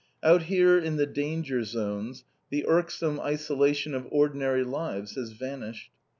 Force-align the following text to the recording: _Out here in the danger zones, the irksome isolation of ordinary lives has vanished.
_Out 0.27 0.41
here 0.41 0.79
in 0.79 0.95
the 0.95 1.05
danger 1.05 1.63
zones, 1.63 2.23
the 2.49 2.65
irksome 2.67 3.19
isolation 3.19 3.93
of 3.93 4.07
ordinary 4.09 4.63
lives 4.63 5.13
has 5.13 5.29
vanished. 5.33 5.91